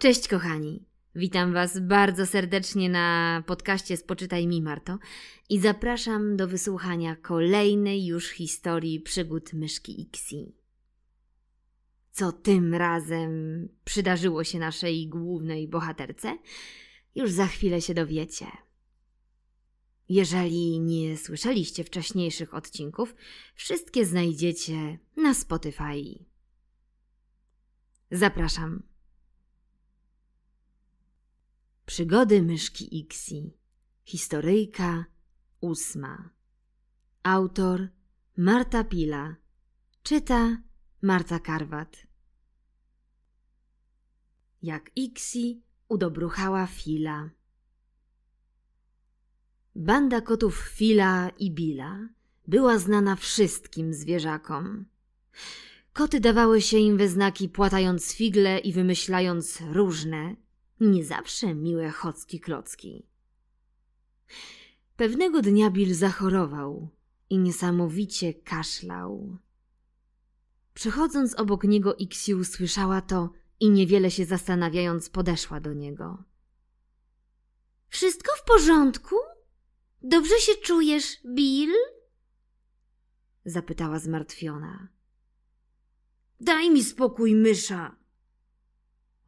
Cześć 0.00 0.28
kochani. 0.28 0.84
Witam 1.14 1.52
Was 1.52 1.78
bardzo 1.80 2.26
serdecznie 2.26 2.90
na 2.90 3.42
podcaście 3.46 3.96
Spoczytaj 3.96 4.46
mi 4.46 4.62
Marto 4.62 4.98
i 5.48 5.60
zapraszam 5.60 6.36
do 6.36 6.48
wysłuchania 6.48 7.16
kolejnej 7.16 8.06
już 8.06 8.30
historii 8.30 9.00
przygód 9.00 9.52
myszki 9.52 10.00
Ixi. 10.00 10.54
Co 12.10 12.32
tym 12.32 12.74
razem 12.74 13.68
przydarzyło 13.84 14.44
się 14.44 14.58
naszej 14.58 15.08
głównej 15.08 15.68
bohaterce? 15.68 16.38
Już 17.14 17.30
za 17.30 17.46
chwilę 17.46 17.80
się 17.80 17.94
dowiecie. 17.94 18.46
Jeżeli 20.08 20.80
nie 20.80 21.16
słyszeliście 21.16 21.84
wcześniejszych 21.84 22.54
odcinków, 22.54 23.14
wszystkie 23.54 24.06
znajdziecie 24.06 24.98
na 25.16 25.34
Spotify. 25.34 26.24
Zapraszam. 28.10 28.97
Przygody 31.88 32.42
myszki 32.42 32.98
Ixi. 32.98 33.56
Historyjka 34.04 35.04
ósma. 35.60 36.30
Autor 37.22 37.88
Marta 38.36 38.84
Pila. 38.84 39.36
Czyta 40.02 40.62
Marta 41.02 41.38
Karwat. 41.38 42.06
Jak 44.62 44.90
Ixi 44.96 45.62
udobruchała 45.88 46.66
Fila. 46.66 47.30
Banda 49.74 50.20
kotów 50.20 50.56
Fila 50.56 51.30
i 51.38 51.50
Bila 51.50 52.08
była 52.48 52.78
znana 52.78 53.16
wszystkim 53.16 53.94
zwierzakom. 53.94 54.84
Koty 55.92 56.20
dawały 56.20 56.62
się 56.62 56.78
im 56.78 56.96
we 56.96 57.08
znaki, 57.08 57.48
płatając 57.48 58.14
figle 58.14 58.58
i 58.58 58.72
wymyślając 58.72 59.60
różne, 59.60 60.36
nie 60.80 61.04
zawsze 61.04 61.54
miłe 61.54 61.90
chocki 61.90 62.40
klocki. 62.40 63.06
Pewnego 64.96 65.42
dnia 65.42 65.70
Bill 65.70 65.94
zachorował 65.94 66.88
i 67.30 67.38
niesamowicie 67.38 68.34
kaszlał. 68.34 69.38
Przechodząc 70.74 71.34
obok 71.34 71.64
niego, 71.64 71.94
Iksiu 71.94 72.44
słyszała 72.44 73.00
to 73.00 73.30
i 73.60 73.70
niewiele 73.70 74.10
się 74.10 74.24
zastanawiając 74.24 75.10
podeszła 75.10 75.60
do 75.60 75.72
niego. 75.72 76.24
Wszystko 77.88 78.32
w 78.36 78.44
porządku? 78.44 79.16
Dobrze 80.02 80.38
się 80.38 80.52
czujesz, 80.54 81.16
Bill? 81.34 81.72
Zapytała 83.44 83.98
zmartwiona. 83.98 84.88
Daj 86.40 86.70
mi 86.70 86.84
spokój, 86.84 87.34
mysza! 87.34 87.97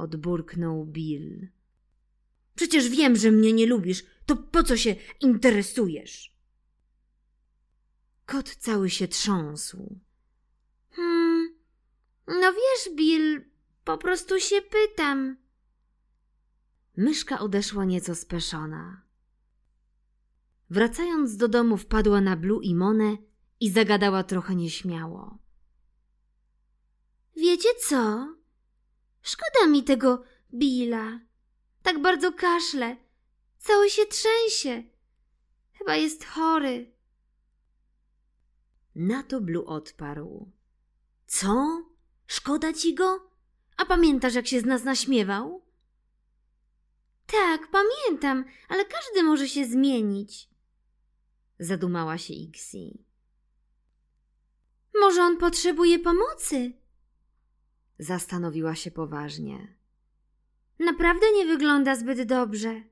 Odburknął 0.00 0.86
Bill. 0.86 1.48
Przecież 2.54 2.88
wiem, 2.88 3.16
że 3.16 3.30
mnie 3.30 3.52
nie 3.52 3.66
lubisz. 3.66 4.04
To 4.26 4.36
po 4.36 4.62
co 4.62 4.76
się 4.76 4.96
interesujesz? 5.20 6.36
Kot 8.26 8.54
cały 8.56 8.90
się 8.90 9.08
trząsł. 9.08 10.00
Hmm, 10.90 11.54
no 12.26 12.52
wiesz, 12.52 12.96
Bill, 12.96 13.44
po 13.84 13.98
prostu 13.98 14.40
się 14.40 14.62
pytam. 14.62 15.36
Myszka 16.96 17.38
odeszła 17.40 17.84
nieco 17.84 18.14
speszona. 18.14 19.02
Wracając 20.70 21.36
do 21.36 21.48
domu, 21.48 21.76
wpadła 21.76 22.20
na 22.20 22.36
Blue 22.36 22.62
i 22.62 22.74
Monę 22.74 23.16
i 23.60 23.70
zagadała 23.70 24.24
trochę 24.24 24.54
nieśmiało. 24.54 25.38
Wiecie 27.36 27.68
co? 27.88 28.34
Szkoda 29.22 29.66
mi 29.66 29.84
tego 29.84 30.22
Billa. 30.54 31.20
Tak 31.82 32.02
bardzo 32.02 32.32
kaszle. 32.32 32.96
Cały 33.58 33.90
się 33.90 34.02
trzęsie. 34.06 34.82
Chyba 35.72 35.96
jest 35.96 36.24
chory. 36.24 36.92
Na 38.94 39.22
to 39.22 39.40
Blue 39.40 39.66
odparł. 39.66 40.52
Co? 41.26 41.82
Szkoda 42.26 42.72
ci 42.72 42.94
go? 42.94 43.30
A 43.76 43.84
pamiętasz, 43.86 44.34
jak 44.34 44.46
się 44.46 44.60
z 44.60 44.64
nas 44.64 44.84
naśmiewał? 44.84 45.62
Tak, 47.26 47.68
pamiętam, 47.70 48.44
ale 48.68 48.84
każdy 48.84 49.22
może 49.22 49.48
się 49.48 49.66
zmienić. 49.66 50.48
Zadumała 51.58 52.18
się 52.18 52.34
Ixi. 52.34 53.04
Może 55.00 55.22
on 55.22 55.36
potrzebuje 55.36 55.98
pomocy? 55.98 56.72
Zastanowiła 58.00 58.74
się 58.74 58.90
poważnie. 58.90 59.74
Naprawdę 60.78 61.26
nie 61.32 61.46
wygląda 61.46 61.96
zbyt 61.96 62.22
dobrze. 62.22 62.82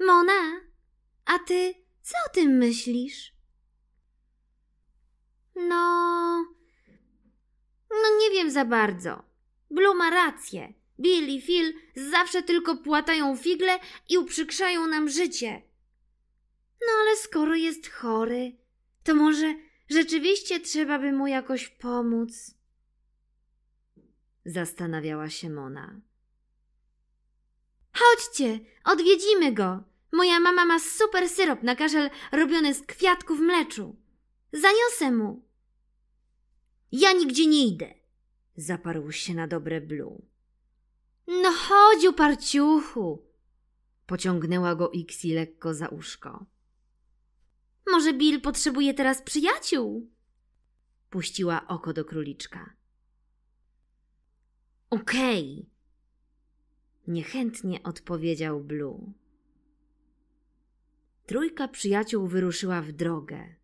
Mona, 0.00 0.60
a 1.24 1.38
ty 1.38 1.74
co 2.02 2.14
o 2.26 2.34
tym 2.34 2.50
myślisz? 2.50 3.34
No. 5.56 6.46
No 7.90 8.18
nie 8.20 8.30
wiem 8.30 8.50
za 8.50 8.64
bardzo. 8.64 9.22
Blue 9.70 9.94
ma 9.94 10.10
rację. 10.10 10.72
Bill 11.00 11.28
i 11.28 11.42
Phil 11.42 11.74
zawsze 11.96 12.42
tylko 12.42 12.76
płatają 12.76 13.36
figle 13.36 13.78
i 14.08 14.18
uprzykrzają 14.18 14.86
nam 14.86 15.08
życie. 15.08 15.62
No 16.86 16.92
ale 17.00 17.16
skoro 17.16 17.54
jest 17.54 17.88
chory, 17.88 18.56
to 19.04 19.14
może 19.14 19.54
rzeczywiście 19.90 20.60
trzeba 20.60 20.98
by 20.98 21.12
mu 21.12 21.26
jakoś 21.26 21.68
pomóc. 21.68 22.59
Zastanawiała 24.44 25.30
się 25.30 25.50
Mona. 25.50 26.00
Chodźcie, 27.92 28.60
odwiedzimy 28.84 29.52
go. 29.52 29.84
Moja 30.12 30.40
mama 30.40 30.64
ma 30.64 30.78
super 30.78 31.28
syrop 31.28 31.62
na 31.62 31.76
kaszel 31.76 32.10
robiony 32.32 32.74
z 32.74 32.82
kwiatków 32.82 33.40
mleczu. 33.40 33.96
Zaniosę 34.52 35.10
mu. 35.16 35.42
Ja 36.92 37.12
nigdzie 37.12 37.46
nie 37.46 37.66
idę, 37.66 37.94
zaparł 38.56 39.12
się 39.12 39.34
na 39.34 39.46
dobre 39.46 39.80
Blue. 39.80 40.22
No 41.26 41.52
chodź, 41.52 42.04
uparciuchu, 42.04 43.22
pociągnęła 44.06 44.74
go 44.74 44.90
Ixi 44.90 45.34
lekko 45.34 45.74
za 45.74 45.88
uszko. 45.88 46.46
Może 47.90 48.12
Bill 48.12 48.40
potrzebuje 48.40 48.94
teraz 48.94 49.22
przyjaciół? 49.22 50.10
Puściła 51.10 51.66
oko 51.68 51.92
do 51.92 52.04
króliczka. 52.04 52.79
Okej. 54.90 55.52
Okay. 55.60 55.70
Niechętnie 57.06 57.82
odpowiedział 57.82 58.64
Blue. 58.64 59.12
Trójka 61.26 61.68
przyjaciół 61.68 62.26
wyruszyła 62.26 62.82
w 62.82 62.92
drogę. 62.92 63.54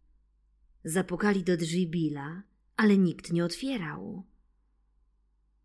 Zapukali 0.84 1.44
do 1.44 1.56
drzwi 1.56 1.88
Billa, 1.88 2.42
ale 2.76 2.98
nikt 2.98 3.32
nie 3.32 3.44
otwierał. 3.44 4.24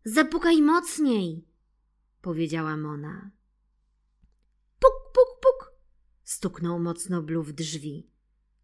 Zapukaj 0.04 0.62
mocniej, 0.62 1.44
powiedziała 2.22 2.76
Mona. 2.76 3.30
Puk, 4.80 5.12
puk, 5.14 5.40
puk, 5.40 5.72
stuknął 6.24 6.78
mocno 6.78 7.22
Blue 7.22 7.44
w 7.44 7.52
drzwi, 7.52 8.10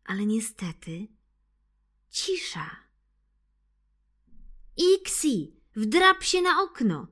ale 0.04 0.26
niestety 0.26 1.08
cisza. 2.10 2.70
Ixi, 4.76 5.57
Wdrap 5.78 6.22
się 6.22 6.42
na 6.42 6.62
okno, 6.62 7.06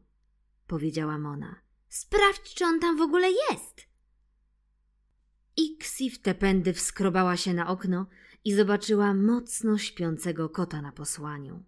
powiedziała 0.67 1.19
Mona. 1.19 1.61
Sprawdź, 1.89 2.55
czy 2.55 2.65
on 2.65 2.81
tam 2.81 2.97
w 2.97 3.01
ogóle 3.01 3.31
jest. 3.31 3.87
Ixi 5.57 6.11
w 6.11 6.19
te 6.19 6.35
pędy 6.35 6.73
wskrobała 6.73 7.37
się 7.37 7.55
na 7.55 7.69
okno 7.69 8.07
i 8.45 8.55
zobaczyła 8.55 9.15
mocno 9.15 9.79
śpiącego 9.79 10.49
kota 10.49 10.83
na 10.83 10.93
posłaniu. 10.93 11.65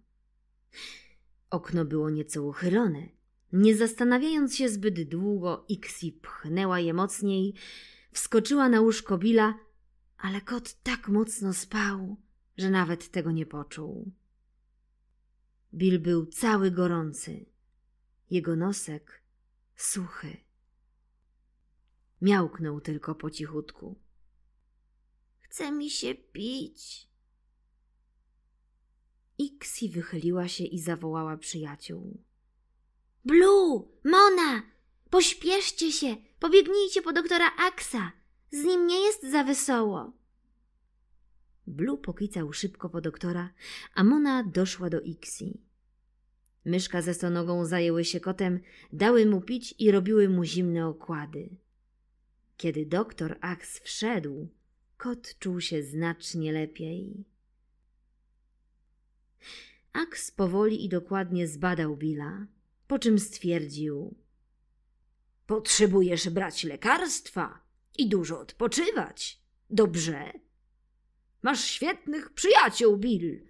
Okno 1.49 1.85
było 1.85 2.09
nieco 2.09 2.43
uchylone. 2.43 3.09
Nie 3.53 3.75
zastanawiając 3.75 4.55
się 4.55 4.69
zbyt 4.69 5.09
długo, 5.09 5.65
Ixi 5.69 6.11
pchnęła 6.11 6.79
je 6.79 6.93
mocniej, 6.93 7.53
wskoczyła 8.11 8.69
na 8.69 8.81
łóżko 8.81 9.17
Billa, 9.17 9.59
ale 10.17 10.41
kot 10.41 10.73
tak 10.83 11.07
mocno 11.07 11.53
spał, 11.53 12.17
że 12.57 12.69
nawet 12.69 13.11
tego 13.11 13.31
nie 13.31 13.45
poczuł. 13.45 14.11
Bill 15.73 15.99
był 15.99 16.25
cały 16.25 16.71
gorący. 16.71 17.45
Jego 18.29 18.55
nosek 18.55 19.23
suchy. 19.75 20.37
Miałknął 22.21 22.81
tylko 22.81 23.15
po 23.15 23.29
cichutku. 23.29 23.99
Chce 25.39 25.71
mi 25.71 25.89
się 25.89 26.15
pić. 26.15 27.09
Ixi 29.37 29.89
wychyliła 29.89 30.47
się 30.47 30.63
i 30.63 30.79
zawołała 30.79 31.37
przyjaciół. 31.37 32.23
Blue, 33.25 33.87
Mona, 34.03 34.63
pośpieszcie 35.09 35.91
się, 35.91 36.15
pobiegnijcie 36.39 37.01
po 37.01 37.13
doktora 37.13 37.51
Aksa. 37.67 38.11
Z 38.51 38.63
nim 38.63 38.87
nie 38.87 38.99
jest 38.99 39.31
za 39.31 39.43
wesoło. 39.43 40.18
Blue 41.69 41.97
pokicał 41.97 42.53
szybko 42.53 42.89
po 42.89 43.01
doktora, 43.01 43.53
a 43.95 44.03
Mona 44.03 44.43
doszła 44.43 44.89
do 44.89 45.01
Ixi. 45.01 45.61
Myszka 46.65 47.01
ze 47.01 47.13
stonogą 47.13 47.65
zajęły 47.65 48.05
się 48.05 48.19
kotem, 48.19 48.59
dały 48.93 49.25
mu 49.25 49.41
pić 49.41 49.75
i 49.79 49.91
robiły 49.91 50.29
mu 50.29 50.43
zimne 50.43 50.87
okłady. 50.87 51.49
Kiedy 52.57 52.85
doktor 52.85 53.37
Ax 53.41 53.79
wszedł, 53.79 54.49
kot 54.97 55.35
czuł 55.39 55.61
się 55.61 55.83
znacznie 55.83 56.51
lepiej. 56.51 57.25
Ax 59.93 60.31
powoli 60.31 60.85
i 60.85 60.89
dokładnie 60.89 61.47
zbadał 61.47 61.97
Billa, 61.97 62.47
po 62.87 62.99
czym 62.99 63.19
stwierdził: 63.19 64.15
Potrzebujesz 65.47 66.29
brać 66.29 66.63
lekarstwa 66.63 67.59
i 67.97 68.09
dużo 68.09 68.39
odpoczywać. 68.39 69.41
Dobrze? 69.69 70.48
Masz 71.41 71.63
świetnych 71.63 72.33
przyjaciół, 72.33 72.97
Bill. 72.97 73.47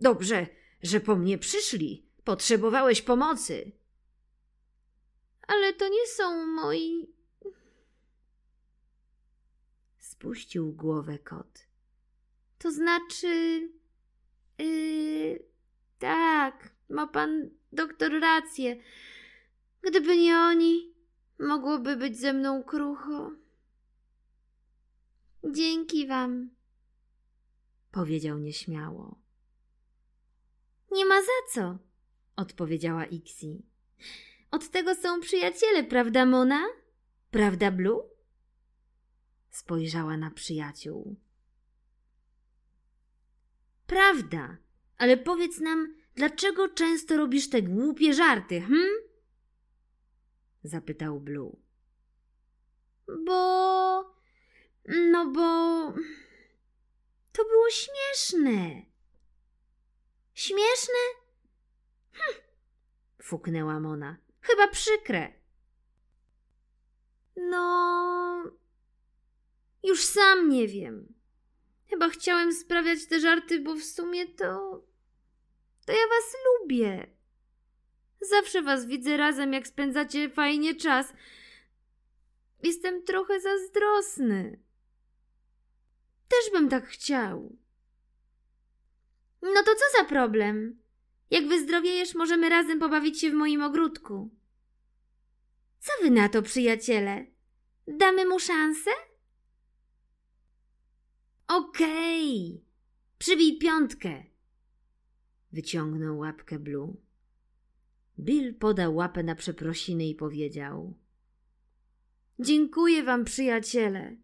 Dobrze, 0.00 0.46
że 0.82 1.00
po 1.00 1.16
mnie 1.16 1.38
przyszli. 1.38 2.08
Potrzebowałeś 2.24 3.02
pomocy. 3.02 3.72
Ale 5.46 5.72
to 5.72 5.88
nie 5.88 6.06
są 6.06 6.46
moi. 6.46 7.12
Spuścił 9.98 10.72
głowę 10.72 11.18
kot. 11.18 11.66
To 12.58 12.72
znaczy. 12.72 13.68
Yy, 14.58 15.44
tak, 15.98 16.70
ma 16.88 17.06
pan 17.06 17.50
doktor 17.72 18.20
rację. 18.20 18.76
Gdyby 19.82 20.16
nie 20.16 20.36
oni, 20.38 20.94
mogłoby 21.38 21.96
być 21.96 22.18
ze 22.18 22.32
mną 22.32 22.62
krucho. 22.62 23.30
Dzięki 25.44 26.06
wam, 26.06 26.50
powiedział 27.90 28.38
nieśmiało. 28.38 29.18
Nie 30.92 31.04
ma 31.04 31.22
za 31.22 31.52
co, 31.52 31.78
odpowiedziała 32.36 33.04
Ixi. 33.04 33.62
Od 34.50 34.70
tego 34.70 34.94
są 34.94 35.20
przyjaciele, 35.20 35.84
prawda, 35.84 36.26
Mona? 36.26 36.60
Prawda, 37.30 37.70
Blue? 37.70 38.02
Spojrzała 39.50 40.16
na 40.16 40.30
przyjaciół. 40.30 41.16
Prawda, 43.86 44.56
ale 44.98 45.16
powiedz 45.16 45.60
nam, 45.60 45.94
dlaczego 46.14 46.68
często 46.68 47.16
robisz 47.16 47.50
te 47.50 47.62
głupie 47.62 48.14
żarty, 48.14 48.60
hm? 48.60 48.88
Zapytał 50.64 51.20
Blue. 51.20 51.56
Bo. 53.26 54.14
No 55.12 55.30
bo. 55.32 55.94
To 57.38 57.44
było 57.44 57.70
śmieszne. 57.70 58.82
Śmieszne? 60.34 61.04
Hm, 62.12 62.34
fuknęła 63.22 63.80
Mona. 63.80 64.16
Chyba 64.40 64.68
przykre. 64.68 65.32
No. 67.36 68.44
Już 69.82 70.04
sam 70.04 70.48
nie 70.48 70.68
wiem. 70.68 71.14
Chyba 71.90 72.08
chciałem 72.08 72.52
sprawiać 72.52 73.06
te 73.06 73.20
żarty, 73.20 73.60
bo 73.60 73.74
w 73.74 73.82
sumie 73.82 74.26
to. 74.26 74.82
To 75.86 75.92
ja 75.92 76.06
was 76.08 76.36
lubię. 76.46 77.06
Zawsze 78.20 78.62
was 78.62 78.86
widzę 78.86 79.16
razem, 79.16 79.52
jak 79.52 79.66
spędzacie 79.66 80.30
fajnie 80.30 80.74
czas. 80.74 81.12
Jestem 82.62 83.02
trochę 83.02 83.40
zazdrosny. 83.40 84.67
Też 86.28 86.52
bym 86.52 86.68
tak 86.68 86.86
chciał. 86.86 87.56
No 89.42 89.62
to 89.64 89.74
co 89.74 89.98
za 89.98 90.04
problem? 90.04 90.78
Jak 91.30 91.48
wyzdrowiejesz, 91.48 92.14
możemy 92.14 92.48
razem 92.48 92.78
pobawić 92.78 93.20
się 93.20 93.30
w 93.30 93.34
moim 93.34 93.62
ogródku. 93.62 94.30
Co 95.78 95.92
wy 96.02 96.10
na 96.10 96.28
to, 96.28 96.42
przyjaciele? 96.42 97.26
Damy 97.86 98.26
mu 98.26 98.38
szansę? 98.38 98.90
Okej, 101.48 102.50
okay. 102.54 102.64
przybij 103.18 103.58
piątkę. 103.58 104.24
Wyciągnął 105.52 106.18
łapkę 106.18 106.58
Blue. 106.58 106.96
Bill 108.18 108.54
podał 108.54 108.94
łapę 108.94 109.22
na 109.22 109.34
przeprosiny 109.34 110.06
i 110.06 110.14
powiedział: 110.14 110.94
Dziękuję 112.38 113.02
wam, 113.02 113.24
przyjaciele. 113.24 114.16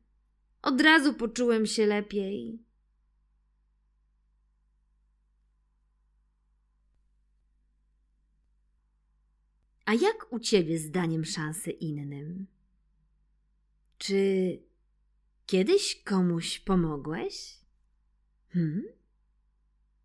Od 0.64 0.80
razu 0.80 1.14
poczułem 1.14 1.66
się 1.66 1.86
lepiej. 1.86 2.58
A 9.84 9.94
jak 9.94 10.32
u 10.32 10.38
ciebie 10.38 10.78
zdaniem 10.78 11.24
szansy 11.24 11.70
innym? 11.70 12.46
Czy 13.98 14.58
kiedyś 15.46 16.02
komuś 16.02 16.58
pomogłeś? 16.58 17.60
Hmm? 18.48 18.84